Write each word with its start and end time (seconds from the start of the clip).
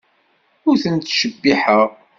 Ur 0.67 0.75
ten-ttcebbiḥeɣ. 0.83 1.89